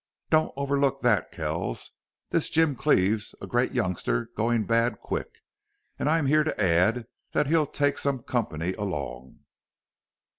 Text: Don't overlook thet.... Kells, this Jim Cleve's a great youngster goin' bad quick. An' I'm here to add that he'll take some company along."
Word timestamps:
Don't 0.31 0.51
overlook 0.55 1.03
thet.... 1.03 1.31
Kells, 1.31 1.91
this 2.31 2.49
Jim 2.49 2.75
Cleve's 2.75 3.35
a 3.39 3.45
great 3.45 3.71
youngster 3.71 4.31
goin' 4.35 4.63
bad 4.65 4.99
quick. 4.99 5.29
An' 5.99 6.07
I'm 6.07 6.25
here 6.25 6.43
to 6.43 6.59
add 6.59 7.05
that 7.33 7.45
he'll 7.45 7.67
take 7.67 7.99
some 7.99 8.23
company 8.23 8.73
along." 8.73 9.41